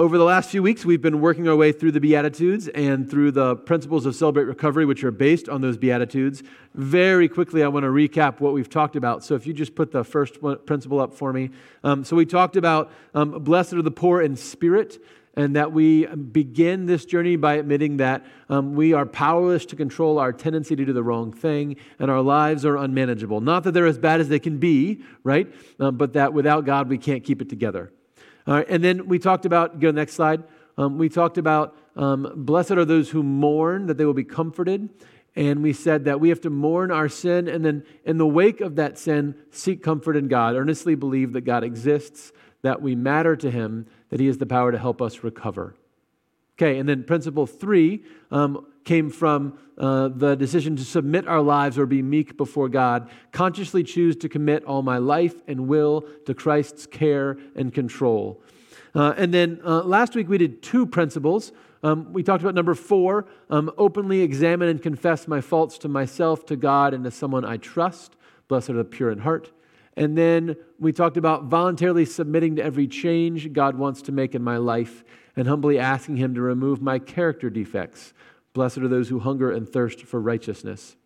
[0.00, 3.32] Over the last few weeks, we've been working our way through the Beatitudes and through
[3.32, 6.42] the principles of Celebrate Recovery, which are based on those Beatitudes.
[6.74, 9.22] Very quickly, I want to recap what we've talked about.
[9.24, 11.50] So, if you just put the first principle up for me.
[11.84, 14.96] Um, so, we talked about um, blessed are the poor in spirit,
[15.34, 20.18] and that we begin this journey by admitting that um, we are powerless to control
[20.18, 23.42] our tendency to do the wrong thing, and our lives are unmanageable.
[23.42, 25.46] Not that they're as bad as they can be, right?
[25.78, 27.92] Um, but that without God, we can't keep it together.
[28.50, 30.42] All right, and then we talked about, go next slide.
[30.76, 34.88] Um, we talked about um, blessed are those who mourn, that they will be comforted.
[35.36, 38.60] And we said that we have to mourn our sin and then, in the wake
[38.60, 43.36] of that sin, seek comfort in God, earnestly believe that God exists, that we matter
[43.36, 45.76] to Him, that He has the power to help us recover.
[46.58, 51.78] Okay, and then principle three um, came from uh, the decision to submit our lives
[51.78, 56.34] or be meek before God, consciously choose to commit all my life and will to
[56.34, 58.42] Christ's care and control.
[58.94, 61.52] Uh, and then uh, last week we did two principles.
[61.82, 66.44] Um, we talked about number four um, openly examine and confess my faults to myself,
[66.46, 68.16] to God, and to someone I trust.
[68.48, 69.50] Blessed are the pure in heart.
[69.96, 74.42] And then we talked about voluntarily submitting to every change God wants to make in
[74.42, 75.04] my life
[75.36, 78.12] and humbly asking Him to remove my character defects.
[78.52, 80.96] Blessed are those who hunger and thirst for righteousness.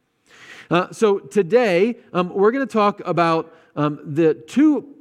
[0.71, 4.95] Uh, so today, um, we're going to talk about um, the two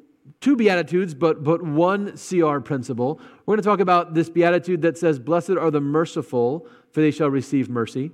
[0.43, 3.19] two beatitudes, but, but one CR principle.
[3.45, 7.11] We're going to talk about this beatitude that says, Blessed are the merciful, for they
[7.11, 8.11] shall receive mercy.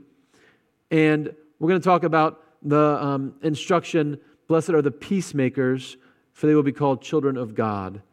[0.92, 5.98] And we're going to talk about the um, instruction, Blessed are the peacemakers,
[6.34, 8.04] for they will be called children of God.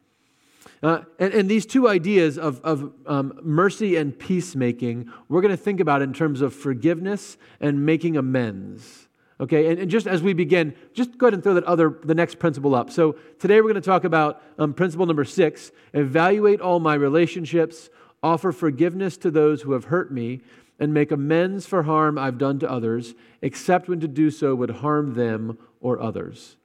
[0.87, 5.56] Uh, and, and, these two ideas of, of um, mercy and peacemaking, we're going to
[5.56, 9.09] think about in terms of forgiveness and making amends.
[9.41, 12.14] Okay, and, and, just as we begin, just go ahead and throw that other, the
[12.14, 12.92] next principle up.
[12.92, 17.91] So today we're going to talk about um, principle number six evaluate all my relationships,
[18.23, 20.41] offer forgiveness to those who have hurt me,
[20.79, 24.70] and make amends for harm I've done to others, except when to do so would
[24.70, 26.57] harm them or others.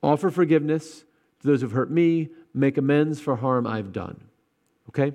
[0.00, 1.00] Offer forgiveness
[1.40, 4.20] to those who've hurt me, make amends for harm I've done.
[4.88, 5.12] Okay?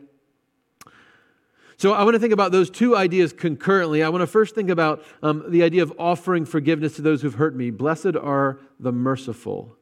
[1.78, 4.04] So I want to think about those two ideas concurrently.
[4.04, 7.36] I want to first think about um, the idea of offering forgiveness to those who've
[7.36, 7.72] hurt me.
[7.72, 9.78] Blessed are the merciful.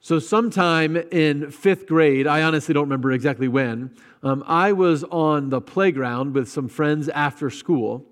[0.00, 3.90] So, sometime in fifth grade, I honestly don't remember exactly when,
[4.22, 8.06] um, I was on the playground with some friends after school,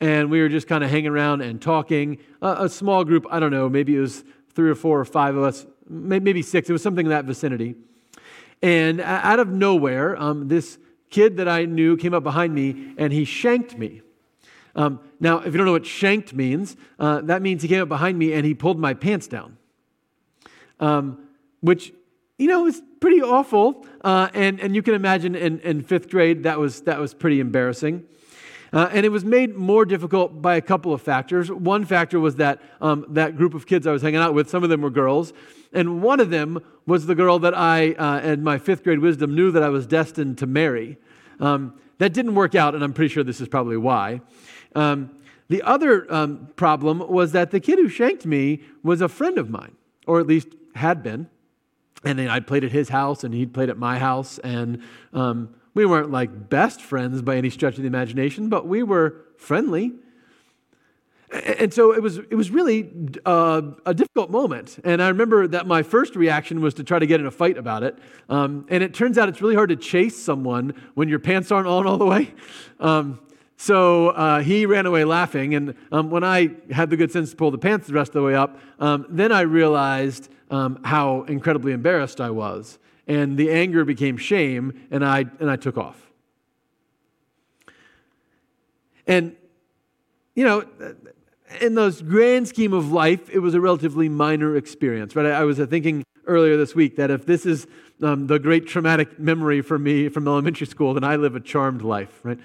[0.00, 2.18] and we were just kind of hanging around and talking.
[2.40, 4.24] Uh, a small group, I don't know, maybe it was
[4.54, 7.74] three or four or five of us, maybe six, it was something in that vicinity.
[8.62, 10.78] And out of nowhere, um, this
[11.08, 14.02] kid that I knew came up behind me and he shanked me.
[14.76, 17.88] Um, now, if you don't know what shanked means, uh, that means he came up
[17.88, 19.56] behind me and he pulled my pants down,
[20.78, 21.26] um,
[21.60, 21.92] which,
[22.38, 23.84] you know, is pretty awful.
[24.02, 27.40] Uh, and, and you can imagine in, in fifth grade, that was, that was pretty
[27.40, 28.04] embarrassing.
[28.72, 31.50] Uh, and it was made more difficult by a couple of factors.
[31.50, 34.62] One factor was that um, that group of kids I was hanging out with, some
[34.62, 35.32] of them were girls,
[35.72, 39.34] and one of them was the girl that I, uh, in my fifth grade wisdom,
[39.34, 40.98] knew that I was destined to marry.
[41.40, 44.20] Um, that didn't work out, and I'm pretty sure this is probably why.
[44.74, 45.10] Um,
[45.48, 49.50] the other um, problem was that the kid who shanked me was a friend of
[49.50, 49.72] mine,
[50.06, 51.28] or at least had been.
[52.04, 54.82] And then I played at his house, and he'd played at my house, and
[55.12, 59.24] um, we weren't like best friends by any stretch of the imagination, but we were
[59.36, 59.92] friendly.
[61.32, 62.90] And so it was, it was really
[63.24, 64.80] uh, a difficult moment.
[64.82, 67.56] And I remember that my first reaction was to try to get in a fight
[67.56, 67.96] about it.
[68.28, 71.68] Um, and it turns out it's really hard to chase someone when your pants aren't
[71.68, 72.34] on all the way.
[72.80, 73.20] Um,
[73.56, 75.54] so uh, he ran away laughing.
[75.54, 78.14] And um, when I had the good sense to pull the pants the rest of
[78.14, 82.80] the way up, um, then I realized um, how incredibly embarrassed I was
[83.10, 86.00] and the anger became shame, and I, and I took off.
[89.04, 89.34] And,
[90.36, 90.64] you know,
[91.60, 95.26] in those grand scheme of life, it was a relatively minor experience, right?
[95.26, 97.66] I, I was thinking earlier this week that if this is
[98.00, 101.82] um, the great traumatic memory for me from elementary school, then I live a charmed
[101.82, 102.38] life, right?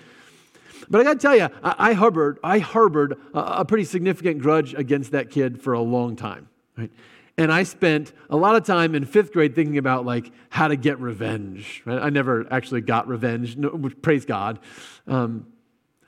[0.90, 4.40] But I got to tell you, I, I, harbored, I harbored a, a pretty significant
[4.40, 6.90] grudge against that kid for a long time, right?
[7.38, 10.78] And I spent a lot of time in fifth grade thinking about like how to
[10.78, 11.82] get revenge.
[11.86, 12.02] Right?
[12.02, 14.60] I never actually got revenge, no, praise God.
[15.06, 15.48] Um,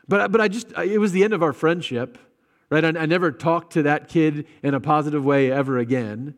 [0.07, 2.17] but, but I just, it was the end of our friendship,
[2.69, 2.83] right?
[2.83, 6.35] I, I never talked to that kid in a positive way ever again.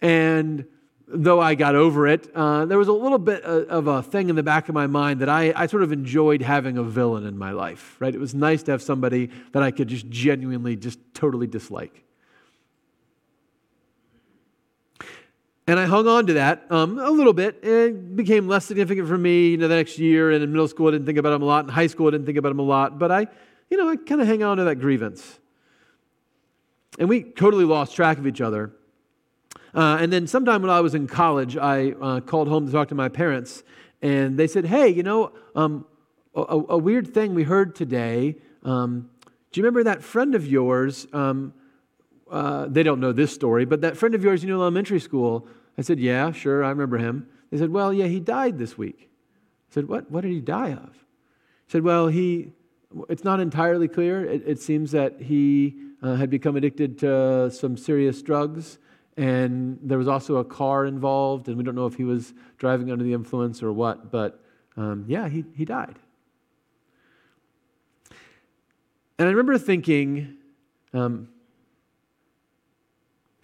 [0.00, 0.64] And
[1.06, 4.36] though I got over it, uh, there was a little bit of a thing in
[4.36, 7.36] the back of my mind that I, I sort of enjoyed having a villain in
[7.36, 8.14] my life, right?
[8.14, 12.05] It was nice to have somebody that I could just genuinely, just totally dislike.
[15.68, 17.64] And I hung on to that um, a little bit.
[17.64, 20.30] It became less significant for me you know, the next year.
[20.30, 21.64] And in middle school, I didn't think about him a lot.
[21.64, 22.98] In high school, I didn't think about him a lot.
[22.98, 23.26] But I,
[23.68, 25.40] you know, I kind of hang on to that grievance.
[26.98, 28.72] And we totally lost track of each other.
[29.74, 32.88] Uh, and then sometime when I was in college, I uh, called home to talk
[32.88, 33.64] to my parents.
[34.00, 35.84] And they said, hey, you know, um,
[36.34, 38.36] a, a, weird thing we heard today.
[38.62, 39.10] Um,
[39.50, 41.06] do you remember that friend of yours?
[41.12, 41.54] Um,
[42.30, 45.00] uh, they don't know this story, but that friend of yours you knew in elementary
[45.00, 45.46] school,
[45.78, 47.28] I said, yeah, sure, I remember him.
[47.50, 49.10] They said, well, yeah, he died this week.
[49.70, 50.94] I said, what, what did he die of?
[51.66, 52.52] He said, well, he,
[53.08, 54.24] it's not entirely clear.
[54.24, 58.78] It, it seems that he uh, had become addicted to some serious drugs,
[59.16, 62.90] and there was also a car involved, and we don't know if he was driving
[62.90, 64.42] under the influence or what, but
[64.76, 65.98] um, yeah, he, he died.
[69.18, 70.36] And I remember thinking,
[70.92, 71.28] um,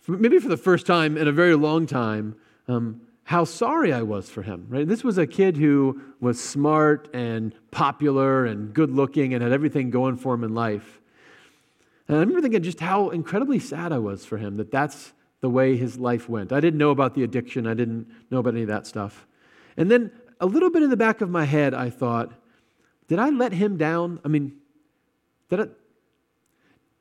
[0.08, 2.34] maybe for the first time in a very long time,
[2.68, 4.86] um, how sorry I was for him, right?
[4.86, 9.90] This was a kid who was smart and popular and good looking and had everything
[9.90, 11.00] going for him in life.
[12.08, 15.48] And I remember thinking just how incredibly sad I was for him that that's the
[15.48, 16.52] way his life went.
[16.52, 19.26] I didn't know about the addiction, I didn't know about any of that stuff.
[19.76, 20.10] And then
[20.40, 22.32] a little bit in the back of my head, I thought,
[23.08, 24.20] did I let him down?
[24.24, 24.52] I mean,
[25.48, 25.66] did, I,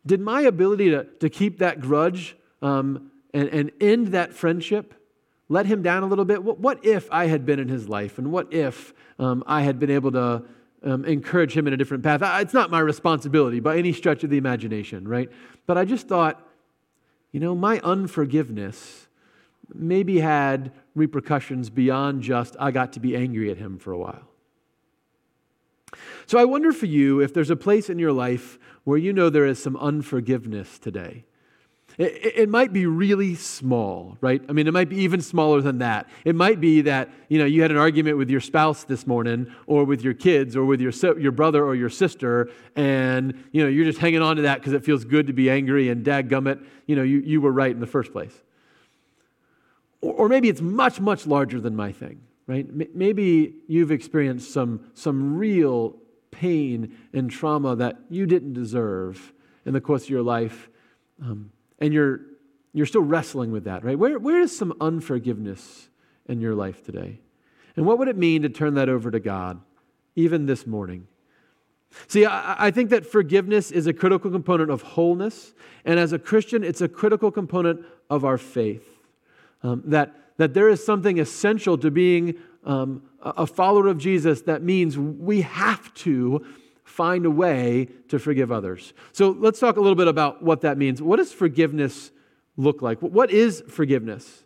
[0.06, 4.94] did my ability to, to keep that grudge um, and, and end that friendship,
[5.50, 6.44] let him down a little bit?
[6.44, 8.18] What, what if I had been in his life?
[8.18, 10.44] And what if um, I had been able to
[10.84, 12.22] um, encourage him in a different path?
[12.42, 15.30] It's not my responsibility by any stretch of the imagination, right?
[15.66, 16.46] But I just thought,
[17.32, 19.08] you know, my unforgiveness
[19.74, 24.28] maybe had repercussions beyond just I got to be angry at him for a while.
[26.26, 29.30] So I wonder for you if there's a place in your life where you know
[29.30, 31.26] there is some unforgiveness today.
[31.98, 34.42] It, it, might be really small, right?
[34.48, 36.10] I mean, it might be even smaller than that.
[36.26, 39.54] It might be that, you know, you had an argument with your spouse this morning
[39.68, 43.70] or with your kids or with your, your brother or your sister and, you know,
[43.70, 46.66] you're just hanging on to that because it feels good to be angry and dadgummit,
[46.88, 48.34] you know, you, you were right in the first place.
[50.02, 52.68] Or, or maybe it's much, much larger than my thing, right?
[52.96, 55.98] Maybe you've experienced some, some real
[56.32, 59.34] pain and trauma that you didn't deserve
[59.66, 60.70] in the course of your life.
[61.22, 62.22] Um, and you're,
[62.74, 64.00] you're still wrestling with that, right?
[64.00, 65.90] Where, where is some unforgiveness
[66.28, 67.20] in your life today?
[67.76, 69.60] And what would it mean to turn that over to God,
[70.16, 71.08] even this morning?
[72.08, 75.54] See, I, I think that forgiveness is a critical component of wholeness.
[75.84, 78.88] And as a Christian, it's a critical component of our faith.
[79.64, 84.62] Um, that, that there is something essential to being um, a follower of Jesus that
[84.62, 86.46] means we have to
[86.92, 88.94] find a way to forgive others.
[89.14, 91.02] So let's talk a little bit about what that means.
[91.02, 92.12] What does forgiveness
[92.58, 93.00] look like?
[93.00, 94.44] What is forgiveness?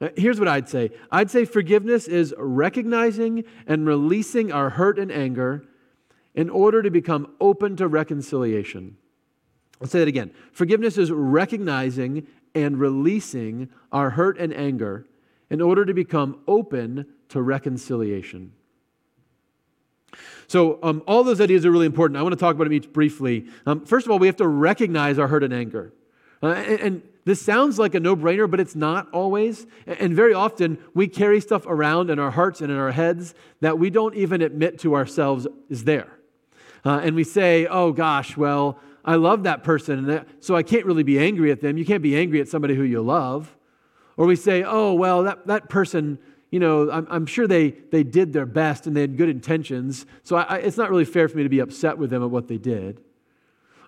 [0.00, 5.10] Uh, here's what I'd say I'd say forgiveness is recognizing and releasing our hurt and
[5.10, 5.64] anger
[6.34, 8.96] in order to become open to reconciliation.
[9.80, 10.30] I'll say that again.
[10.52, 15.06] Forgiveness is recognizing and releasing our hurt and anger
[15.50, 18.52] in order to become open to reconciliation.
[20.48, 22.18] So, um, all those ideas are really important.
[22.18, 23.46] I want to talk about them each briefly.
[23.66, 25.92] Um, first of all, we have to recognize our hurt and anger.
[26.42, 29.66] Uh, and, and, this sounds like a no brainer, but it's not always.
[29.84, 33.80] And very often, we carry stuff around in our hearts and in our heads that
[33.80, 36.06] we don't even admit to ourselves is there.
[36.84, 41.02] Uh, and we say, oh gosh, well, I love that person, so I can't really
[41.02, 41.76] be angry at them.
[41.76, 43.56] You can't be angry at somebody who you love.
[44.16, 46.20] Or we say, oh, well, that, that person
[46.56, 50.06] you know, I'm, I'm, sure they, they did their best and they had good intentions,
[50.22, 52.30] so I, I, it's not really fair for me to be upset with them at
[52.30, 53.02] what they did.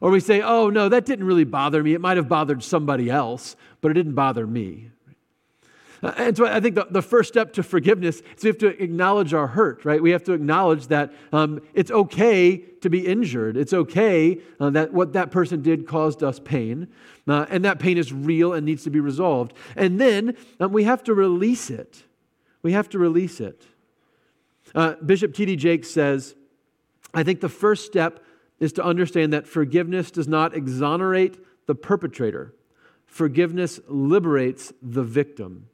[0.02, 1.94] Or we say, oh, no, that didn't really bother me.
[1.94, 4.90] It might have bothered somebody else, but it didn't bother me.
[6.02, 8.82] Uh, and so I think the, the first step to forgiveness is we have to
[8.82, 10.02] acknowledge our hurt, right?
[10.02, 13.56] We have to acknowledge that um, it's okay to be injured.
[13.56, 16.88] It's okay uh, that what that person did caused us pain,
[17.26, 19.54] uh, and that pain is real and needs to be resolved.
[19.74, 22.04] And then um, we have to release it.
[22.62, 23.64] We have to release it.
[24.74, 25.56] Uh, Bishop T.D.
[25.56, 26.34] Jakes says,
[27.14, 28.24] I think the first step
[28.60, 32.54] is to understand that forgiveness does not exonerate the perpetrator.
[33.06, 35.68] Forgiveness liberates the victim.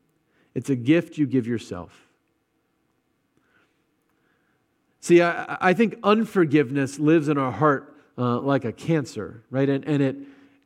[0.55, 2.09] It's a gift you give yourself.
[5.01, 9.69] See, I, I think unforgiveness lives in our heart uh, like a cancer, right?
[9.69, 10.17] And, and, it,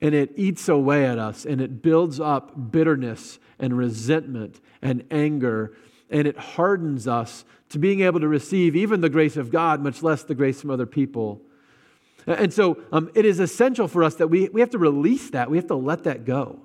[0.01, 5.75] and it eats away at us and it builds up bitterness and resentment and anger
[6.11, 10.03] and it hardens us to being able to receive even the grace of God, much
[10.03, 11.41] less the grace from other people.
[12.27, 15.51] And so um, it is essential for us that we, we have to release that.
[15.51, 16.61] We have to let that go.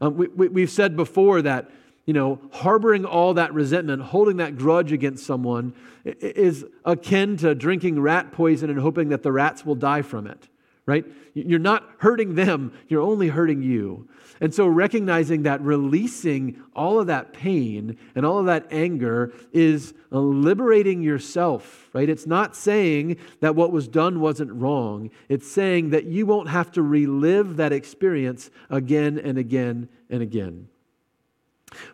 [0.00, 1.70] Um, we, we, we've said before that
[2.06, 5.74] you know, harboring all that resentment, holding that grudge against someone
[6.04, 10.48] is akin to drinking rat poison and hoping that the rats will die from it,
[10.86, 11.04] right?
[11.32, 14.08] You're not hurting them, you're only hurting you.
[14.40, 19.94] And so recognizing that releasing all of that pain and all of that anger is
[20.10, 22.08] liberating yourself, right?
[22.08, 25.10] It's not saying that what was done wasn't wrong.
[25.28, 30.68] It's saying that you won't have to relive that experience again and again and again.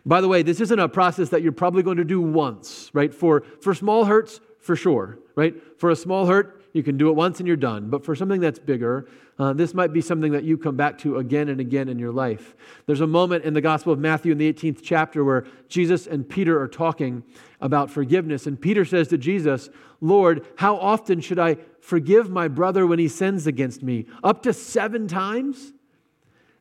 [0.05, 3.13] By the way, this isn't a process that you're probably going to do once, right?
[3.13, 5.55] For, for small hurts, for sure, right?
[5.79, 7.89] For a small hurt, you can do it once and you're done.
[7.89, 11.17] But for something that's bigger, uh, this might be something that you come back to
[11.17, 12.55] again and again in your life.
[12.85, 16.27] There's a moment in the Gospel of Matthew in the 18th chapter where Jesus and
[16.27, 17.23] Peter are talking
[17.59, 18.47] about forgiveness.
[18.47, 23.07] And Peter says to Jesus, Lord, how often should I forgive my brother when he
[23.07, 24.05] sins against me?
[24.23, 25.73] Up to seven times?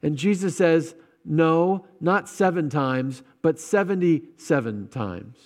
[0.03, 5.37] And Jesus says, no, not seven times, but 77 times.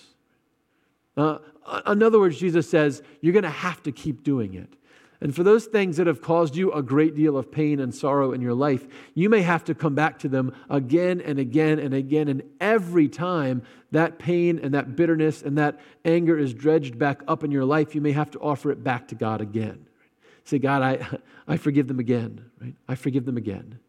[1.17, 4.75] Uh, Uh, in other words, Jesus says, you're going to have to keep doing it.
[5.21, 8.33] And for those things that have caused you a great deal of pain and sorrow
[8.33, 11.93] in your life, you may have to come back to them again and again and
[11.93, 12.27] again.
[12.27, 17.43] And every time that pain and that bitterness and that anger is dredged back up
[17.43, 19.87] in your life, you may have to offer it back to God again.
[20.43, 21.17] Say, God, I,
[21.47, 22.75] I forgive them again, right?
[22.87, 23.79] I forgive them again.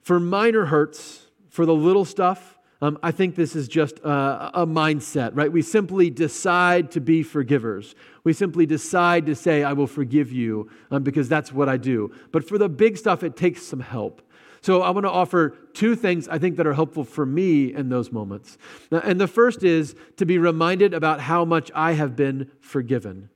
[0.00, 2.51] For minor hurts, for the little stuff,
[2.82, 5.50] um, I think this is just a, a, mindset, right?
[5.50, 7.94] We simply decide to be forgivers.
[8.24, 12.12] We simply decide to say, I will forgive you um, because that's what I do.
[12.32, 14.20] But for the big stuff, it takes some help.
[14.62, 17.88] So I want to offer two things I think that are helpful for me in
[17.88, 18.58] those moments.
[18.90, 23.28] And the first is to be reminded about how much I have been forgiven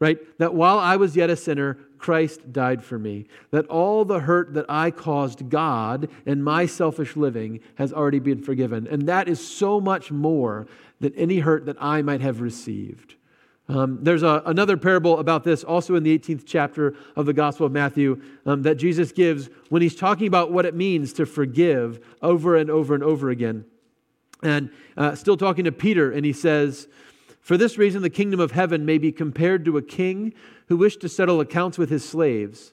[0.00, 0.18] right?
[0.38, 3.26] That while I was yet a sinner, Christ died for me.
[3.50, 8.42] That all the hurt that I caused God and my selfish living has already been
[8.42, 8.88] forgiven.
[8.88, 10.66] And that is so much more
[11.00, 13.14] than any hurt that I might have received.
[13.68, 17.66] Um, there's a, another parable about this also in the 18th chapter of the Gospel
[17.66, 22.04] of Matthew um, that Jesus gives when he's talking about what it means to forgive
[22.20, 23.64] over and over and over again.
[24.42, 26.88] And uh, still talking to Peter, and he says,
[27.50, 30.32] for this reason, the kingdom of heaven may be compared to a king
[30.68, 32.72] who wished to settle accounts with his slaves.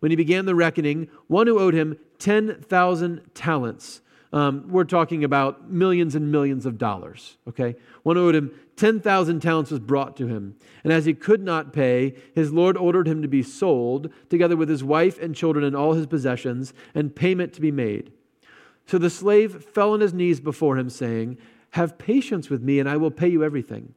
[0.00, 4.00] When he began the reckoning, one who owed him 10,000 talents.
[4.32, 7.76] Um, we're talking about millions and millions of dollars, okay?
[8.02, 10.56] One who owed him 10,000 talents was brought to him.
[10.82, 14.68] And as he could not pay, his Lord ordered him to be sold, together with
[14.68, 18.10] his wife and children and all his possessions, and payment to be made.
[18.84, 21.38] So the slave fell on his knees before him, saying,
[21.70, 23.94] Have patience with me, and I will pay you everything.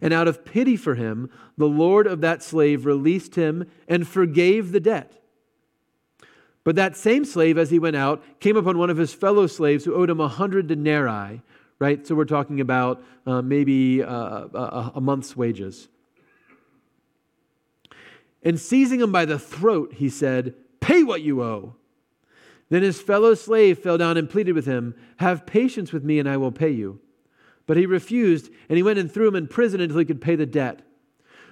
[0.00, 4.72] And out of pity for him, the Lord of that slave released him and forgave
[4.72, 5.22] the debt.
[6.64, 9.84] But that same slave, as he went out, came upon one of his fellow slaves
[9.84, 11.40] who owed him a hundred denarii,
[11.78, 12.04] right?
[12.06, 15.88] So we're talking about uh, maybe uh, a, a month's wages.
[18.42, 21.74] And seizing him by the throat, he said, Pay what you owe.
[22.68, 26.28] Then his fellow slave fell down and pleaded with him, Have patience with me, and
[26.28, 27.00] I will pay you.
[27.66, 30.36] But he refused, and he went and threw him in prison until he could pay
[30.36, 30.82] the debt.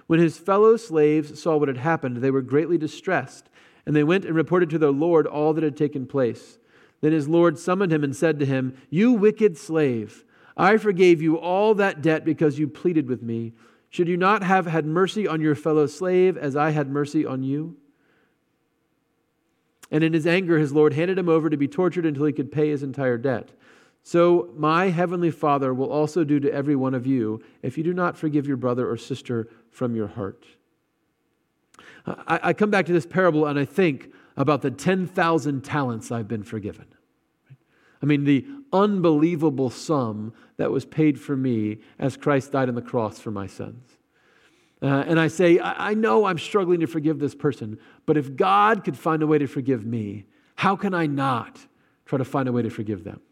[0.07, 3.49] When his fellow slaves saw what had happened, they were greatly distressed,
[3.87, 6.59] and they went and reported to their Lord all that had taken place.
[7.01, 10.25] Then his Lord summoned him and said to him, You wicked slave,
[10.57, 13.53] I forgave you all that debt because you pleaded with me.
[13.91, 17.43] Should you not have had mercy on your fellow slave as I had mercy on
[17.43, 17.77] you?
[19.91, 22.51] And in his anger, his Lord handed him over to be tortured until he could
[22.51, 23.51] pay his entire debt.
[24.07, 27.95] So my heavenly Father will also do to every one of you if you do
[27.95, 30.45] not forgive your brother or sister from your heart.
[32.07, 36.29] I, I come back to this parable and I think about the 10,000 talents I've
[36.29, 36.85] been forgiven.
[38.03, 38.45] I mean, the
[38.75, 43.47] unbelievable sum that was paid for me as Christ died on the cross for my
[43.47, 43.89] sins.
[44.83, 48.37] Uh, and I say, I, I know I'm struggling to forgive this person, but if
[48.37, 51.59] God could find a way to forgive me, how can I not
[52.05, 53.23] try to find a way to forgive them?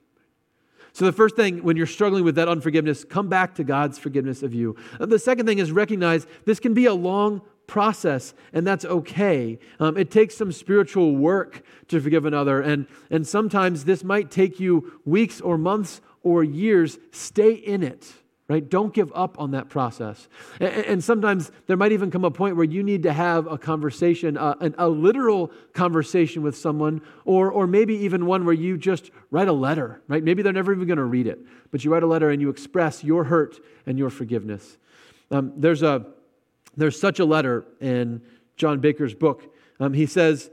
[0.93, 4.43] So, the first thing when you're struggling with that unforgiveness, come back to God's forgiveness
[4.43, 4.77] of you.
[5.01, 9.59] Uh, the second thing is recognize this can be a long process, and that's okay.
[9.81, 14.61] Um, it takes some spiritual work to forgive another, and, and sometimes this might take
[14.61, 16.99] you weeks or months or years.
[17.11, 18.13] Stay in it
[18.53, 18.69] right?
[18.69, 20.29] Don't give up on that process.
[20.61, 24.37] And, sometimes there might even come a point where you need to have a conversation,
[24.37, 29.49] a, a literal conversation with someone, or, or maybe even one where you just write
[29.49, 30.23] a letter, right?
[30.23, 31.39] Maybe they're never even going to read it,
[31.71, 34.77] but you write a letter and you express your hurt and your forgiveness.
[35.31, 36.05] Um, there's, a,
[36.77, 38.21] there's such a letter in
[38.59, 39.57] John Baker's book.
[39.81, 40.51] Um, he says,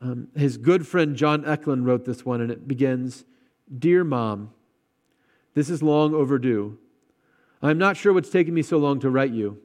[0.00, 3.24] Um, his good friend John Eklund wrote this one, and it begins
[3.76, 4.52] Dear Mom,
[5.54, 6.78] this is long overdue.
[7.62, 9.58] I'm not sure what's taken me so long to write you.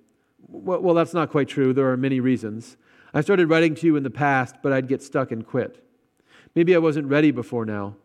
[0.48, 1.74] Well, well, that's not quite true.
[1.74, 2.78] There are many reasons.
[3.14, 5.82] I started writing to you in the past, but I'd get stuck and quit.
[6.54, 7.96] Maybe I wasn't ready before now.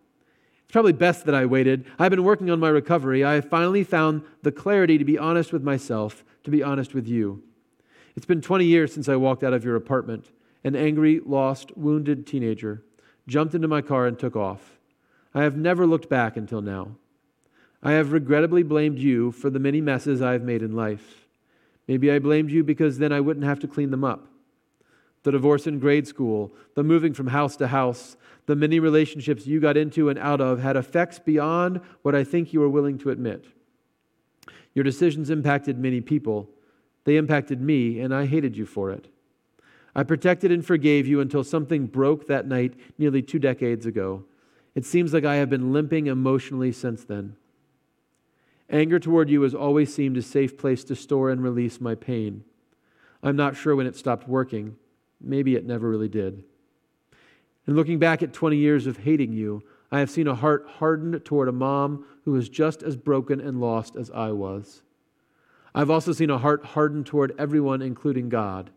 [0.62, 1.84] It's probably best that I waited.
[1.98, 3.24] I've been working on my recovery.
[3.24, 7.08] I have finally found the clarity to be honest with myself, to be honest with
[7.08, 7.42] you.
[8.14, 10.30] It's been 20 years since I walked out of your apartment,
[10.62, 12.84] an angry, lost, wounded teenager,
[13.26, 14.78] jumped into my car and took off.
[15.34, 16.96] I have never looked back until now.
[17.82, 21.26] I have regrettably blamed you for the many messes I have made in life.
[21.88, 24.28] Maybe I blamed you because then I wouldn't have to clean them up.
[25.22, 29.60] The divorce in grade school, the moving from house to house, the many relationships you
[29.60, 33.10] got into and out of had effects beyond what I think you were willing to
[33.10, 33.46] admit.
[34.74, 36.48] Your decisions impacted many people.
[37.04, 39.08] They impacted me, and I hated you for it.
[39.94, 44.24] I protected and forgave you until something broke that night nearly two decades ago.
[44.74, 47.36] It seems like I have been limping emotionally since then.
[48.70, 52.44] Anger toward you has always seemed a safe place to store and release my pain.
[53.22, 54.76] I'm not sure when it stopped working.
[55.20, 56.44] Maybe it never really did.
[57.66, 59.62] And looking back at 20 years of hating you,
[59.92, 63.60] I have seen a heart hardened toward a mom who was just as broken and
[63.60, 64.82] lost as I was.
[65.74, 68.70] I've also seen a heart hardened toward everyone, including God.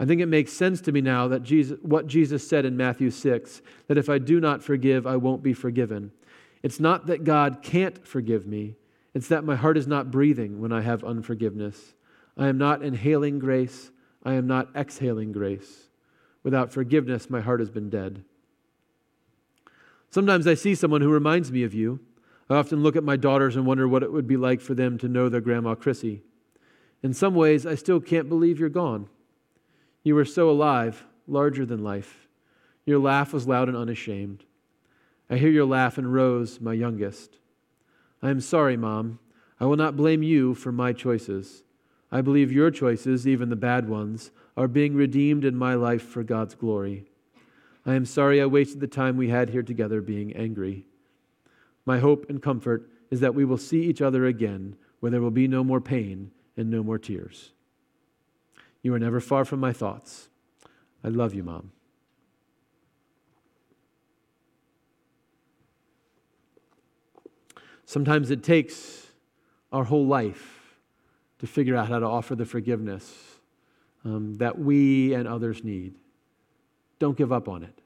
[0.00, 3.10] I think it makes sense to me now that Jesus, what Jesus said in Matthew
[3.10, 6.12] 6 that if I do not forgive, I won't be forgiven.
[6.62, 8.76] It's not that God can't forgive me,
[9.18, 11.94] it's that my heart is not breathing when I have unforgiveness.
[12.36, 13.90] I am not inhaling grace,
[14.22, 15.88] I am not exhaling grace.
[16.44, 18.22] Without forgiveness, my heart has been dead.
[20.08, 21.98] Sometimes I see someone who reminds me of you.
[22.48, 24.96] I often look at my daughters and wonder what it would be like for them
[24.98, 26.22] to know their grandma Chrissy.
[27.02, 29.08] In some ways, I still can't believe you're gone.
[30.04, 32.28] You were so alive, larger than life.
[32.86, 34.44] Your laugh was loud and unashamed.
[35.28, 37.37] I hear your laugh in Rose, my youngest.
[38.22, 39.18] I am sorry, Mom.
[39.60, 41.64] I will not blame you for my choices.
[42.10, 46.22] I believe your choices, even the bad ones, are being redeemed in my life for
[46.22, 47.04] God's glory.
[47.84, 50.84] I am sorry I wasted the time we had here together being angry.
[51.86, 55.30] My hope and comfort is that we will see each other again, where there will
[55.30, 57.52] be no more pain and no more tears.
[58.82, 60.28] You are never far from my thoughts.
[61.02, 61.72] I love you, Mom.
[67.88, 69.06] Sometimes it takes
[69.72, 70.76] our whole life
[71.38, 73.10] to figure out how to offer the forgiveness
[74.04, 75.94] um, that we and others need.
[76.98, 77.80] Don't give up on it.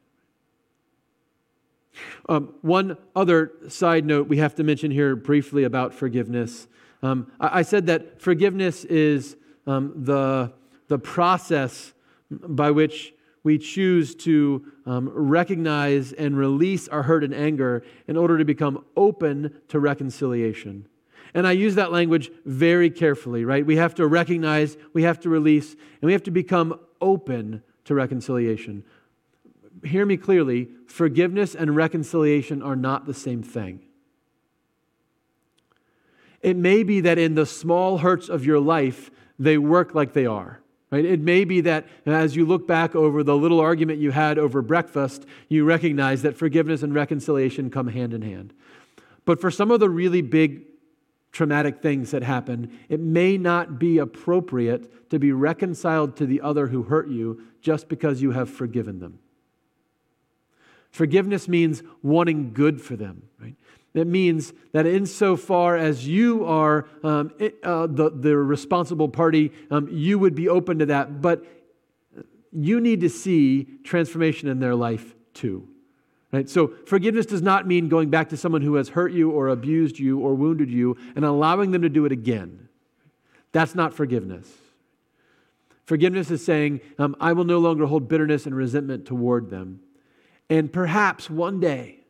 [2.28, 6.66] Um, one other side note we have to mention here briefly about forgiveness.
[7.04, 9.36] Um, I, I, said that forgiveness is
[9.68, 10.52] um, the,
[10.88, 11.92] the process
[12.28, 18.38] by which we choose to um, recognize and release our hurt and anger in order
[18.38, 20.86] to become open to reconciliation.
[21.34, 23.64] And I use that language very carefully, right?
[23.64, 27.94] We have to recognize, we have to release, and we have to become open to
[27.94, 28.84] reconciliation.
[29.84, 33.80] Hear me clearly forgiveness and reconciliation are not the same thing.
[36.42, 40.26] It may be that in the small hurts of your life, they work like they
[40.26, 40.61] are.
[40.92, 41.06] Right?
[41.06, 44.60] It may be that as you look back over the little argument you had over
[44.60, 48.52] breakfast, you recognize that forgiveness and reconciliation come hand in hand.
[49.24, 50.66] But for some of the really big
[51.32, 56.66] traumatic things that happen, it may not be appropriate to be reconciled to the other
[56.66, 59.18] who hurt you just because you have forgiven them.
[60.90, 63.54] Forgiveness means wanting good for them, right?
[63.94, 70.18] It means that insofar as you are um, uh, the, the responsible party, um, you
[70.18, 71.20] would be open to that.
[71.20, 71.44] But
[72.52, 75.68] you need to see transformation in their life too.
[76.32, 76.48] Right?
[76.48, 79.98] So forgiveness does not mean going back to someone who has hurt you or abused
[79.98, 82.68] you or wounded you and allowing them to do it again.
[83.52, 84.50] That's not forgiveness.
[85.84, 89.80] Forgiveness is saying, um, I will no longer hold bitterness and resentment toward them.
[90.48, 92.01] And perhaps one day,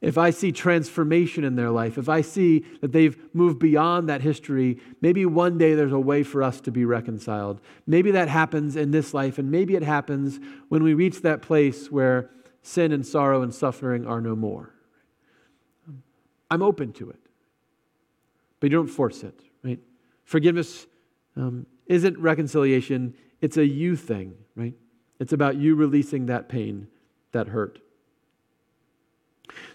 [0.00, 4.22] if I see transformation in their life, if I see that they've moved beyond that
[4.22, 7.60] history, maybe one day there's a way for us to be reconciled.
[7.86, 11.90] Maybe that happens in this life, and maybe it happens when we reach that place
[11.90, 12.30] where
[12.62, 14.74] sin and sorrow and suffering are no more.
[16.50, 17.20] I'm open to it,
[18.58, 19.78] but you don't force it, right?
[20.24, 20.86] Forgiveness
[21.36, 24.74] um, isn't reconciliation, it's a you thing, right?
[25.18, 26.88] It's about you releasing that pain,
[27.32, 27.80] that hurt.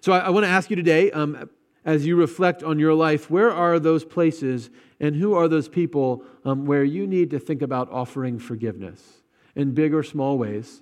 [0.02, 1.50] So I, I want to ask you today, um,
[1.86, 6.24] as you reflect on your life, where are those places and who are those people
[6.44, 9.22] um, where you need to think about offering forgiveness
[9.56, 10.82] in big or small ways?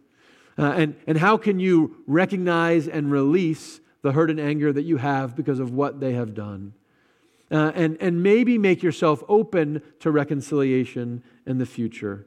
[0.58, 4.98] Uh, and, and how can you recognize and release the hurt and anger that you
[4.98, 6.74] have because of what they have done?
[7.52, 12.26] Uh, and, and maybe make yourself open to reconciliation in the future.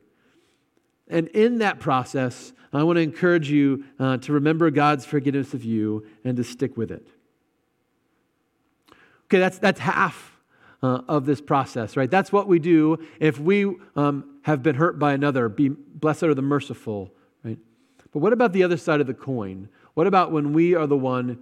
[1.09, 5.65] And in that process, I want to encourage you uh, to remember God's forgiveness of
[5.65, 7.07] you and to stick with it.
[9.27, 10.39] Okay, that's, that's half
[10.83, 12.11] uh, of this process, right?
[12.11, 15.49] That's what we do if we um, have been hurt by another.
[15.49, 17.59] Be blessed are the merciful, right?
[18.13, 19.69] But what about the other side of the coin?
[19.95, 21.39] What about when we are the one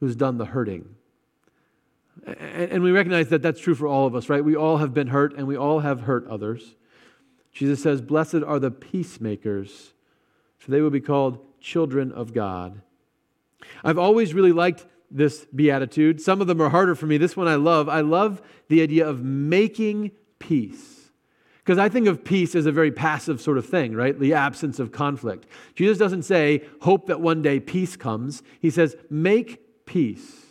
[0.00, 0.94] who's done the hurting?
[2.26, 4.44] And, and we recognize that that's true for all of us, right?
[4.44, 6.76] We all have been hurt and we all have hurt others.
[7.56, 9.94] Jesus says, Blessed are the peacemakers,
[10.58, 12.82] for they will be called children of God.
[13.82, 16.20] I've always really liked this beatitude.
[16.20, 17.16] Some of them are harder for me.
[17.16, 17.88] This one I love.
[17.88, 21.10] I love the idea of making peace.
[21.64, 24.18] Because I think of peace as a very passive sort of thing, right?
[24.18, 25.46] The absence of conflict.
[25.74, 28.42] Jesus doesn't say, hope that one day peace comes.
[28.60, 30.44] He says, make peace.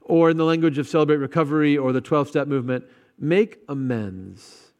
[0.00, 2.86] Or in the language of Celebrate Recovery or the 12 step movement,
[3.20, 4.72] make amends.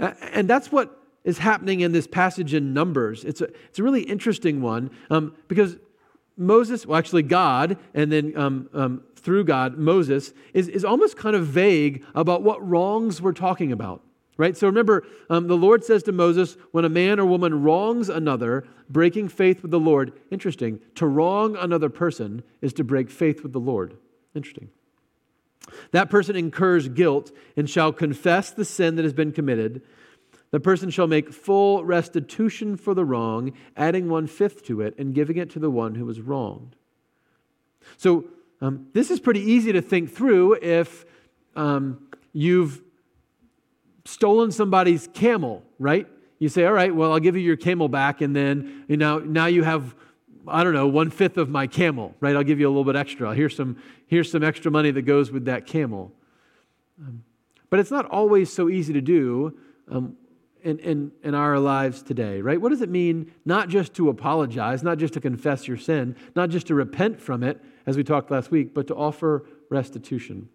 [0.00, 3.24] And that's what is happening in this passage in Numbers.
[3.24, 5.76] It's a, it's a really interesting one um, because
[6.36, 11.36] Moses, well, actually, God, and then um, um, through God, Moses, is, is almost kind
[11.36, 14.02] of vague about what wrongs we're talking about.
[14.38, 14.56] Right?
[14.56, 18.64] So remember, um, the Lord says to Moses, when a man or woman wrongs another,
[18.88, 23.52] breaking faith with the Lord, interesting, to wrong another person is to break faith with
[23.52, 23.98] the Lord.
[24.34, 24.70] Interesting.
[25.92, 29.82] That person incurs guilt and shall confess the sin that has been committed.
[30.50, 35.14] The person shall make full restitution for the wrong, adding one fifth to it and
[35.14, 36.74] giving it to the one who was wronged.
[37.96, 38.24] So,
[38.60, 41.06] um, this is pretty easy to think through if
[41.56, 42.82] um, you've
[44.04, 46.06] stolen somebody's camel, right?
[46.38, 49.18] You say, all right, well, I'll give you your camel back, and then you know,
[49.18, 49.94] now you have
[50.50, 52.34] I don't know, one fifth of my camel, right?
[52.34, 53.34] I'll give you a little bit extra.
[53.34, 56.12] Here's some, here's some extra money that goes with that camel.
[57.00, 57.24] Um,
[57.70, 59.56] but it's not always so easy to do
[59.90, 60.16] um,
[60.62, 62.60] in, in, in our lives today, right?
[62.60, 66.50] What does it mean not just to apologize, not just to confess your sin, not
[66.50, 70.48] just to repent from it, as we talked last week, but to offer restitution?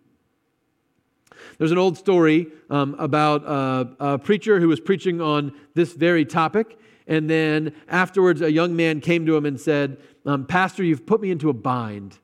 [1.57, 6.25] There's an old story um, about uh, a preacher who was preaching on this very
[6.25, 6.77] topic.
[7.07, 11.21] And then afterwards, a young man came to him and said, um, Pastor, you've put
[11.21, 12.17] me into a bind.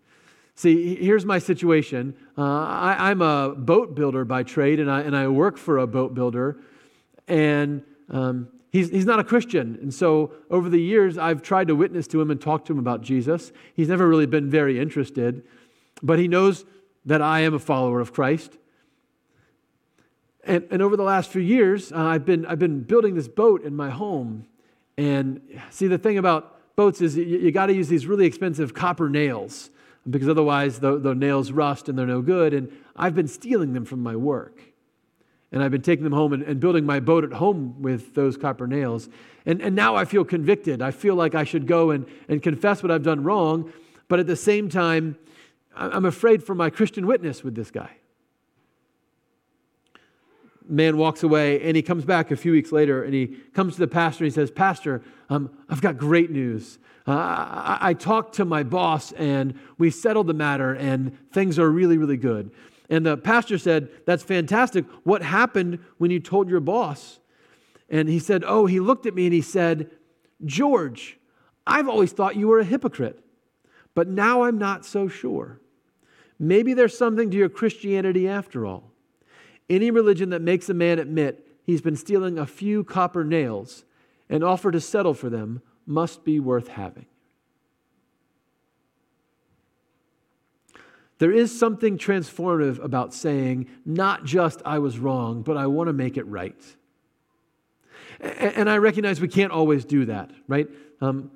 [0.55, 2.15] See, here's my situation.
[2.37, 5.87] Uh, I, am a boat builder by trade, and I, and I work for a
[5.87, 6.57] boat builder.
[7.27, 9.77] And um, he's, he's not a Christian.
[9.81, 12.79] And so over the years, I've tried to witness to him and talk to him
[12.79, 13.51] about Jesus.
[13.75, 15.43] He's never really been very interested,
[16.03, 16.65] but he knows
[17.05, 18.57] that I am a follower of Christ.
[20.43, 23.63] And, and over the last few years, uh, I've, been, I've been building this boat
[23.63, 24.47] in my home.
[24.97, 28.73] And see, the thing about boats is you, you got to use these really expensive
[28.73, 29.69] copper nails
[30.09, 32.53] because otherwise the, the nails rust and they're no good.
[32.53, 34.59] And I've been stealing them from my work.
[35.51, 38.37] And I've been taking them home and, and building my boat at home with those
[38.37, 39.09] copper nails.
[39.45, 40.81] And, and now I feel convicted.
[40.81, 43.71] I feel like I should go and, and confess what I've done wrong.
[44.07, 45.17] But at the same time,
[45.75, 47.91] I'm afraid for my Christian witness with this guy
[50.71, 53.79] man walks away and he comes back a few weeks later and he comes to
[53.79, 56.79] the pastor and he says, Pastor, um, I've got great news.
[57.07, 61.69] Uh, I, I talked to my boss and we settled the matter and things are
[61.69, 62.51] really, really good.
[62.89, 64.85] And the pastor said, That's fantastic.
[65.03, 67.19] What happened when you told your boss?
[67.89, 69.89] And he said, Oh, he looked at me and he said,
[70.45, 71.17] George,
[71.65, 73.23] I've always thought you were a hypocrite,
[73.93, 75.59] but now I'm not so sure.
[76.39, 78.90] Maybe there's something to your Christianity after all.
[79.71, 83.85] Any religion that makes a man admit he's been stealing a few copper nails
[84.29, 87.05] and offer to settle for them must be worth having.
[91.19, 95.93] There is something transformative about saying, not just I was wrong, but I want to
[95.93, 96.61] make it right.
[98.19, 100.67] And I recognize we can't always do that, right?
[100.99, 101.31] Um,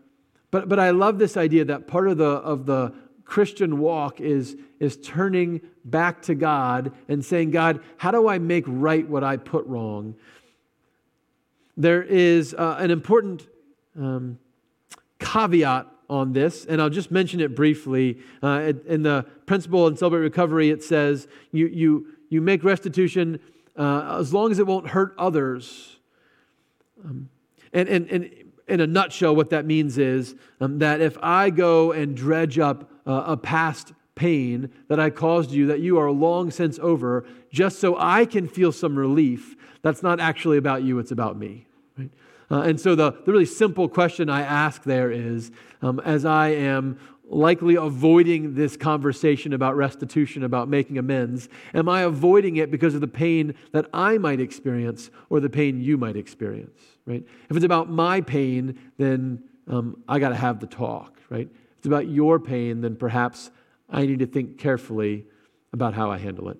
[0.51, 2.93] but, but I love this idea that part of the, of the
[3.25, 8.63] Christian walk is, is turning back to God and saying, God, how do I make
[8.67, 10.15] right what I put wrong?
[11.75, 13.47] There is uh, an important
[13.99, 14.39] um,
[15.19, 18.19] caveat on this, and I'll just mention it briefly.
[18.41, 23.39] Uh, in the principle in Celebrate Recovery, it says you, you, you make restitution
[23.75, 25.97] uh, as long as it won't hurt others.
[27.03, 27.29] Um,
[27.73, 31.91] and, and, and in a nutshell, what that means is um, that if I go
[31.91, 36.49] and dredge up uh, a past pain that I caused you that you are long
[36.49, 41.11] since over, just so I can feel some relief, that's not actually about you, it's
[41.11, 41.67] about me.
[41.97, 42.09] Right?
[42.49, 45.51] Uh, and so the, the really simple question I ask there is
[45.81, 46.97] um, as I am
[47.27, 53.01] likely avoiding this conversation about restitution, about making amends, am I avoiding it because of
[53.01, 57.23] the pain that I might experience or the pain you might experience, right?
[57.49, 61.47] If it's about my pain, then um, I got to have the talk, right?
[61.51, 63.51] If it's about your pain, then perhaps
[63.89, 65.25] I need to think carefully
[65.73, 66.57] about how I handle it.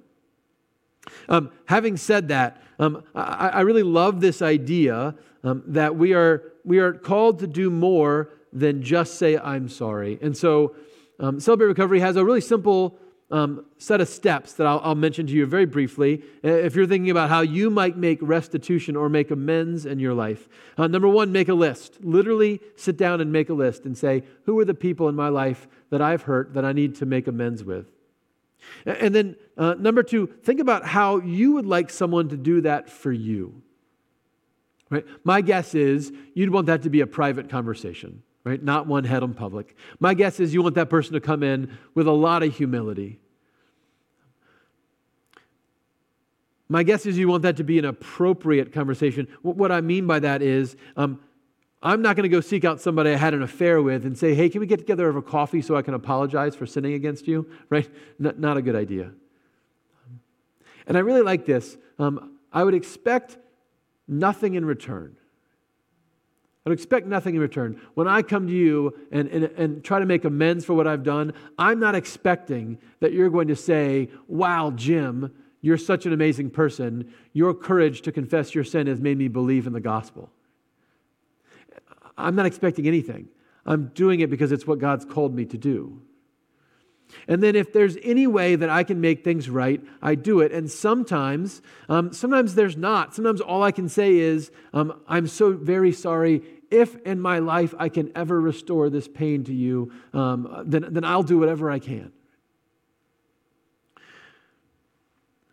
[1.30, 6.54] Um, having said that, um, I, I, really love this idea um, that we are,
[6.64, 10.18] we are called to do more than just say, I'm sorry.
[10.22, 10.76] And so,
[11.20, 12.98] um, Celebrate Recovery has a really simple
[13.30, 17.10] um, set of steps that I'll, I'll, mention to you very briefly if you're thinking
[17.10, 20.48] about how you might make restitution or make amends in your life.
[20.78, 21.98] Uh, number one, make a list.
[22.04, 25.30] Literally sit down and make a list and say, Who are the people in my
[25.30, 27.92] life that I've hurt that I need to make amends with?
[28.86, 32.90] And then, uh, number two, think about how you would like someone to do that
[32.90, 33.62] for you.
[34.90, 35.06] Right?
[35.24, 38.64] My guess is you'd want that to be a private conversation, right?
[38.64, 39.76] Not one head on public.
[40.00, 43.20] My guess is you want that person to come in with a lot of humility.
[46.70, 49.28] My guess is you want that to be an appropriate conversation.
[49.42, 51.20] What I mean by that is, um,
[51.84, 54.34] I'm not going to go seek out somebody I had an affair with and say,
[54.34, 57.48] hey, can we get together over coffee so I can apologize for sinning against you?
[57.70, 57.88] Right?
[58.24, 59.12] N- not a good idea.
[60.88, 61.78] And I really like this.
[62.00, 63.38] Um, I would expect
[64.08, 65.16] nothing in return.
[66.66, 67.80] I would expect nothing in return.
[67.94, 71.04] When I come to you and, and, and try to make amends for what I've
[71.04, 76.50] done, I'm not expecting that you're going to say, Wow, Jim, you're such an amazing
[76.50, 77.14] person.
[77.34, 80.32] Your courage to confess your sin has made me believe in the gospel.
[82.18, 83.28] I'm not expecting anything.
[83.66, 86.02] I'm doing it because it's what God's called me to do.
[87.28, 90.52] And then if there's any way that I can make things right, I do it.
[90.52, 93.16] And sometimes, um, sometimes there's not.
[93.16, 96.42] Sometimes all I can say is, um, I'm so very sorry.
[96.72, 101.04] If in my life I can ever restore this pain to you, um, then, then
[101.04, 102.12] I'll do whatever I can.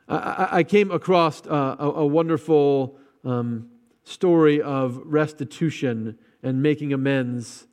[0.08, 3.70] I, I came across uh, a, a, wonderful um,
[4.04, 7.66] story of restitution and making amends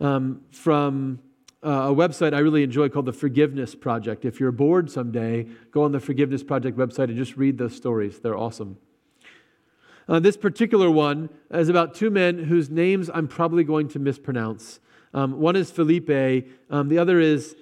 [0.00, 1.20] um, from
[1.62, 4.24] uh, a website I really enjoy called the Forgiveness Project.
[4.24, 8.18] If you're bored someday, go on the Forgiveness Project website and just read those stories.
[8.20, 8.78] They're awesome.
[10.08, 14.80] Uh, this particular one is about two men whose names I'm probably going to mispronounce.
[15.12, 17.54] Um, one is Felipe, um, the other is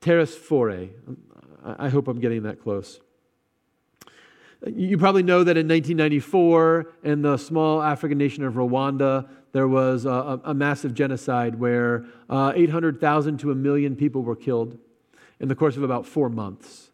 [0.00, 0.90] Tesfaye.
[1.64, 3.00] I hope I'm getting that close.
[4.66, 10.06] You probably know that in 1994, in the small African nation of Rwanda, there was
[10.06, 14.78] a, a massive genocide where uh, 800,000 to a million people were killed
[15.40, 16.90] in the course of about four months.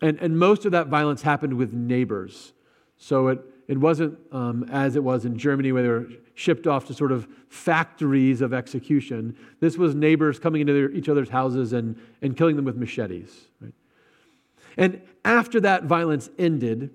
[0.00, 2.52] And, and most of that violence happened with neighbors.
[2.98, 6.86] So it, it wasn't um, as it was in Germany, where they were shipped off
[6.86, 9.36] to sort of factories of execution.
[9.60, 13.46] This was neighbors coming into their, each other's houses and, and killing them with machetes.
[13.60, 13.72] Right?
[14.76, 16.90] And after that violence ended,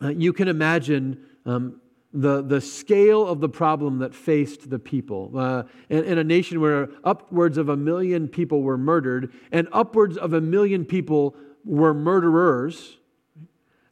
[0.00, 1.80] uh, you can imagine um,
[2.12, 5.30] the, the scale of the problem that faced the people.
[5.34, 10.16] Uh, in, in, a nation where upwards of a million people were murdered and upwards
[10.16, 12.96] of a million people were murderers,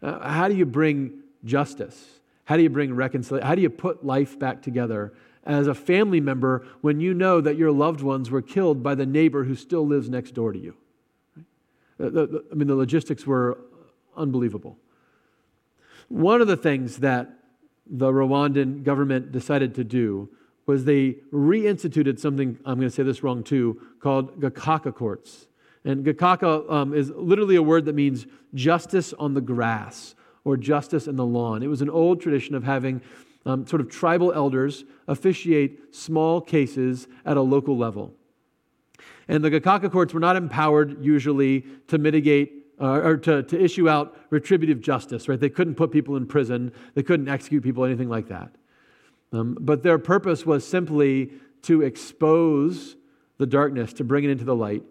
[0.02, 2.20] uh, how do you bring justice?
[2.44, 3.46] How do you bring reconciliation?
[3.46, 5.12] How do you put life back together
[5.44, 9.06] as a family member when you know that your loved ones were killed by the
[9.06, 10.74] neighbor who still lives next door to you?
[11.98, 13.58] The, I mean, the logistics were
[14.16, 14.78] unbelievable.
[16.08, 17.30] One of the things that
[17.88, 20.28] the Rwandan government decided to do
[20.66, 25.46] was they reinstituted something, I'm going to say this wrong too, called Gacaca courts.
[25.84, 31.06] And Gacaca um, is literally a word that means justice on the grass or justice
[31.06, 31.62] in the lawn.
[31.62, 33.00] It was an old tradition of having
[33.44, 38.12] um, sort of tribal elders officiate small cases at a local level.
[39.28, 43.88] And the Gacaca courts were not empowered usually to mitigate uh, or to, to issue
[43.88, 45.40] out retributive justice, right?
[45.40, 48.50] They couldn't put people in prison, they couldn't execute people, anything like that.
[49.32, 52.96] Um, but their purpose was simply to expose
[53.38, 54.82] the darkness, to bring it into the light,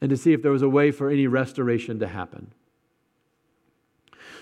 [0.00, 2.52] and to see if there was a way for any restoration to happen.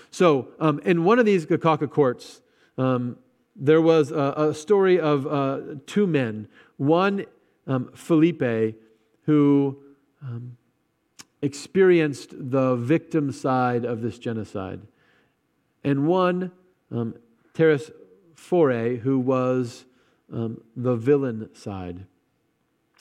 [0.09, 2.41] So, um, in one of these Gacaca courts,
[2.77, 3.17] um,
[3.55, 6.47] there was a, a story of uh, two men.
[6.77, 7.25] One,
[7.67, 8.75] um, Felipe,
[9.23, 9.77] who
[10.21, 10.57] um,
[11.41, 14.81] experienced the victim side of this genocide.
[15.83, 16.51] And one,
[16.91, 17.15] um,
[17.53, 17.91] Teres
[18.35, 19.85] Fore, who was
[20.31, 22.05] um, the villain side.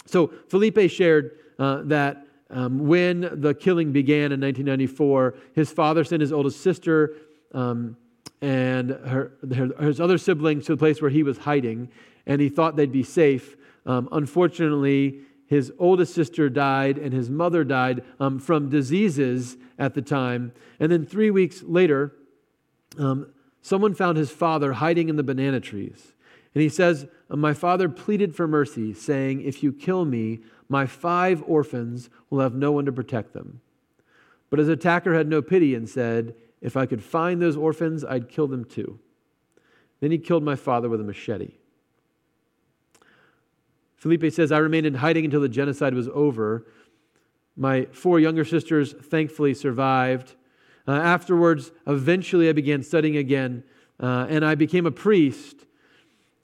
[0.07, 6.20] So Felipe shared uh, that um, when the killing began in 1994, his father sent
[6.20, 7.14] his oldest sister
[7.55, 7.96] um,
[8.40, 11.88] and her, her, his other siblings to the place where he was hiding,
[12.26, 13.57] and he thought they'd be safe.
[13.87, 15.20] Um, unfortunately,
[15.51, 20.53] his oldest sister died and his mother died um, from diseases at the time.
[20.79, 22.15] And then three weeks later,
[22.97, 23.27] um,
[23.61, 26.13] someone found his father hiding in the banana trees.
[26.55, 31.43] And he says, My father pleaded for mercy, saying, If you kill me, my five
[31.49, 33.61] orphans will have no one to protect them.
[34.51, 38.29] But his attacker had no pity and said, If I could find those orphans, I'd
[38.29, 39.01] kill them too.
[39.99, 41.55] Then he killed my father with a machete.
[44.01, 46.67] Felipe says, I remained in hiding until the genocide was over.
[47.55, 50.35] My four younger sisters thankfully survived.
[50.89, 53.63] Uh, afterwards, eventually, I began studying again,
[54.03, 55.67] uh, and I became a priest.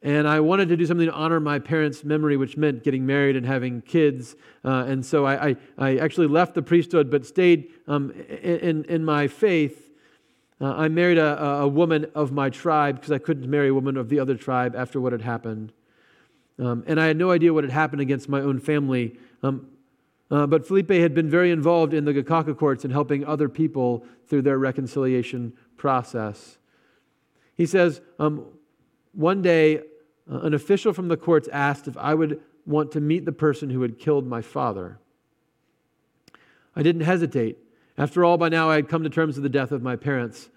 [0.02, 3.36] And I wanted to do something to honor my parents' memory, which meant getting married
[3.36, 4.36] and having kids.
[4.62, 9.02] Uh, and so I, I, I, actually left the priesthood but stayed um, in, in
[9.02, 9.90] my faith.
[10.60, 13.96] Uh, I married a, a woman of my tribe because I couldn't marry a woman
[13.96, 15.72] of the other tribe after what had happened.
[16.58, 19.18] Um, and I had no idea what had happened against my own family.
[19.42, 19.68] Um,
[20.30, 24.04] uh, but Felipe had been very involved in the Gacaca courts and helping other people
[24.26, 26.58] through their reconciliation process.
[27.54, 28.46] He says, um,
[29.12, 29.78] One day,
[30.30, 33.70] uh, an official from the courts asked if I would want to meet the person
[33.70, 34.98] who had killed my father.
[36.74, 37.58] I didn't hesitate.
[37.96, 40.50] After all, by now I had come to terms with the death of my parents.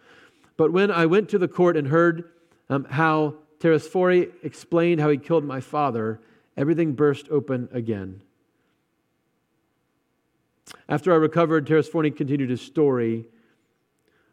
[0.58, 2.30] But when I went to the court and heard
[2.70, 6.22] um, how Teresfori explained how he killed my father,
[6.56, 8.22] everything burst open again.
[10.88, 13.26] After I recovered, Teresfori continued his story.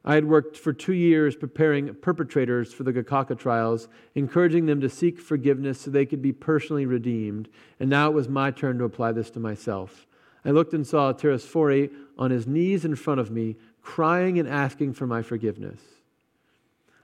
[0.05, 4.89] I had worked for two years preparing perpetrators for the Gacaca trials, encouraging them to
[4.89, 7.49] seek forgiveness so they could be personally redeemed.
[7.81, 10.07] And now it was my turn to apply this to myself.
[10.45, 14.93] I looked and saw Teresfori on his knees in front of me, crying and asking
[14.93, 15.81] for my forgiveness.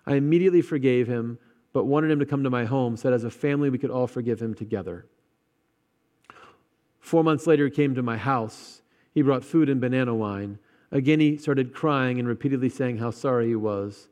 [0.07, 1.39] I immediately forgave him,
[1.73, 4.07] but wanted him to come to my home that as a family we could all
[4.07, 5.07] forgive him together.
[7.01, 8.83] Four months later, he came to my house.
[9.13, 10.59] He brought food and banana wine.
[10.91, 14.09] Again, he started crying and repeatedly saying how sorry he was.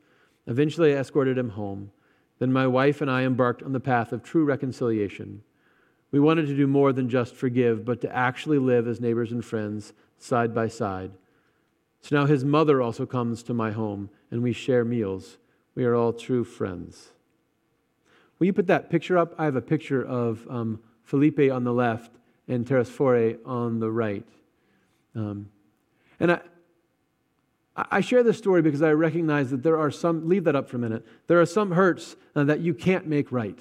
[0.47, 1.91] Eventually, I escorted him home.
[2.39, 5.43] Then my wife and I embarked on the path of true reconciliation.
[6.11, 9.45] We wanted to do more than just forgive, but to actually live as neighbors and
[9.45, 11.11] friends side by side.
[12.01, 15.37] So now his mother also comes to my home, and we share meals.
[15.75, 17.11] We are all true friends.
[18.41, 19.35] Will you put that picture up?
[19.37, 22.11] I have a picture of um, Felipe on the left
[22.47, 24.25] and Teresfore on the right.
[25.15, 25.51] Um,
[26.19, 26.39] and I,
[27.75, 30.77] I share this story because I recognize that there are some, leave that up for
[30.77, 31.05] a minute.
[31.27, 33.59] There are some hurts uh, that you can't make right.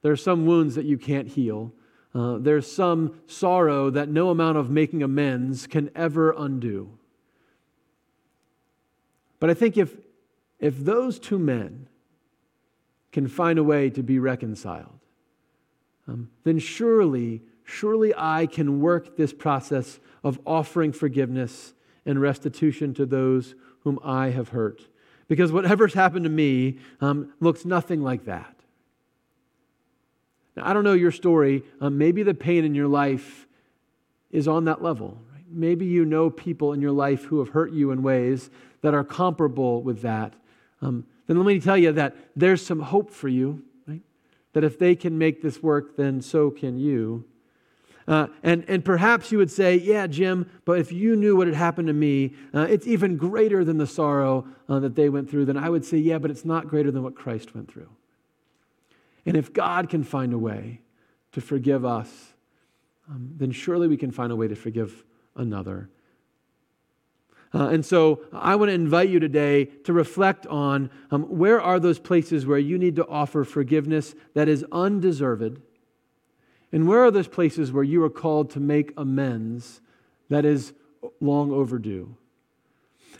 [0.00, 1.70] There are some wounds that you can't heal.
[2.14, 6.88] Uh, there's some sorrow that no amount of making amends can ever undo.
[9.38, 9.94] But I think if,
[10.58, 11.88] if those two men
[13.12, 14.98] can find a way to be reconciled,
[16.08, 23.06] um, then surely, surely I can work this process of offering forgiveness and restitution to
[23.06, 24.82] those whom I have hurt.
[25.28, 28.56] Because whatever's happened to me um, looks nothing like that.
[30.56, 31.62] Now, I don't know your story.
[31.80, 33.46] Um, maybe the pain in your life
[34.30, 35.22] is on that level.
[35.32, 35.44] Right?
[35.48, 38.50] Maybe you know people in your life who have hurt you in ways
[38.82, 40.34] that are comparable with that.
[40.80, 44.02] Um, then let me tell you that there's some hope for you, right?
[44.52, 47.24] That if they can make this work, then so can you.
[48.06, 51.56] Uh, and, and perhaps you would say, Yeah, Jim, but if you knew what had
[51.56, 55.44] happened to me, uh, it's even greater than the sorrow uh, that they went through.
[55.44, 57.88] Then I would say, Yeah, but it's not greater than what Christ went through.
[59.24, 60.80] And if God can find a way
[61.32, 62.34] to forgive us,
[63.08, 65.04] um, then surely we can find a way to forgive
[65.36, 65.88] another.
[67.54, 71.78] Uh, and so I want to invite you today to reflect on um, where are
[71.78, 75.60] those places where you need to offer forgiveness that is undeserved,
[76.72, 79.82] and where are those places where you are called to make amends
[80.30, 80.72] that is
[81.20, 82.16] long overdue.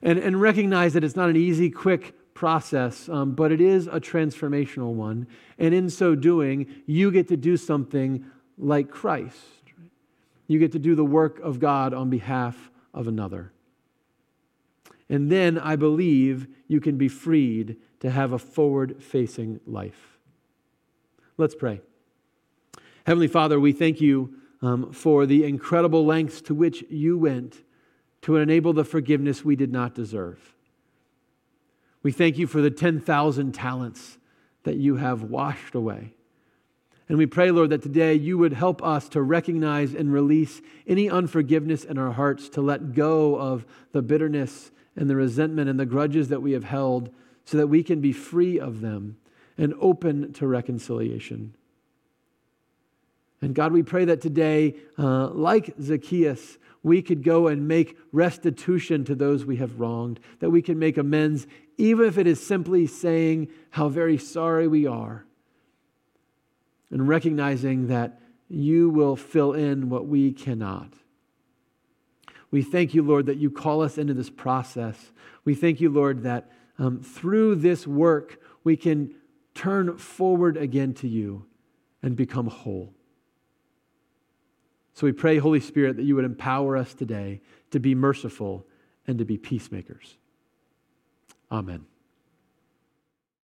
[0.02, 4.00] And, and recognize that it's not an easy, quick process, um, but it is a
[4.00, 5.26] transformational one.
[5.58, 8.24] And in so doing, you get to do something
[8.56, 9.36] like Christ.
[10.48, 13.52] You get to do the work of God on behalf of another.
[15.12, 20.16] And then I believe you can be freed to have a forward facing life.
[21.36, 21.82] Let's pray.
[23.04, 24.32] Heavenly Father, we thank you
[24.62, 27.62] um, for the incredible lengths to which you went
[28.22, 30.54] to enable the forgiveness we did not deserve.
[32.02, 34.16] We thank you for the 10,000 talents
[34.62, 36.14] that you have washed away.
[37.10, 41.10] And we pray, Lord, that today you would help us to recognize and release any
[41.10, 45.86] unforgiveness in our hearts, to let go of the bitterness and the resentment and the
[45.86, 47.10] grudges that we have held
[47.44, 49.16] so that we can be free of them
[49.58, 51.54] and open to reconciliation.
[53.40, 59.04] And God, we pray that today, uh, like Zacchaeus, we could go and make restitution
[59.04, 62.86] to those we have wronged, that we can make amends, even if it is simply
[62.86, 65.24] saying how very sorry we are,
[66.90, 70.92] and recognizing that you will fill in what we cannot.
[72.52, 74.96] We thank you, Lord, that you call us into this process.
[75.44, 79.14] We thank you, Lord, that um, through this work we can
[79.54, 81.46] turn forward again to you
[82.02, 82.94] and become whole.
[84.94, 87.40] So we pray, Holy Spirit, that you would empower us today
[87.70, 88.66] to be merciful
[89.06, 90.16] and to be peacemakers.
[91.50, 91.86] Amen.